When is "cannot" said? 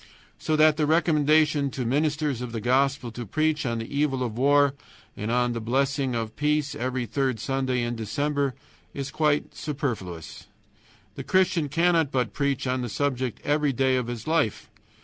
11.69-12.11